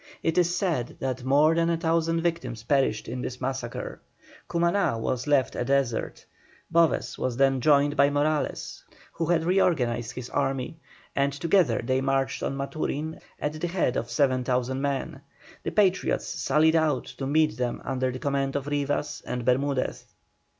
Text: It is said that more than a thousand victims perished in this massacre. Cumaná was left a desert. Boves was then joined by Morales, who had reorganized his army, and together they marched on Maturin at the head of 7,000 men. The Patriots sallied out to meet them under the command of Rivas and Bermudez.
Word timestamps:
It 0.23 0.35
is 0.39 0.55
said 0.55 0.95
that 0.99 1.23
more 1.23 1.53
than 1.53 1.69
a 1.69 1.77
thousand 1.77 2.21
victims 2.21 2.63
perished 2.63 3.07
in 3.07 3.21
this 3.21 3.39
massacre. 3.39 4.01
Cumaná 4.49 4.99
was 4.99 5.27
left 5.27 5.55
a 5.55 5.63
desert. 5.63 6.25
Boves 6.71 7.19
was 7.19 7.37
then 7.37 7.61
joined 7.61 7.95
by 7.95 8.09
Morales, 8.09 8.83
who 9.11 9.27
had 9.27 9.43
reorganized 9.43 10.13
his 10.13 10.27
army, 10.31 10.79
and 11.15 11.31
together 11.31 11.81
they 11.83 12.01
marched 12.01 12.41
on 12.41 12.57
Maturin 12.57 13.19
at 13.39 13.61
the 13.61 13.67
head 13.67 13.95
of 13.95 14.09
7,000 14.09 14.81
men. 14.81 15.21
The 15.61 15.69
Patriots 15.71 16.25
sallied 16.25 16.75
out 16.75 17.05
to 17.05 17.27
meet 17.27 17.57
them 17.57 17.79
under 17.85 18.09
the 18.11 18.17
command 18.17 18.55
of 18.55 18.65
Rivas 18.65 19.21
and 19.27 19.45
Bermudez. 19.45 20.05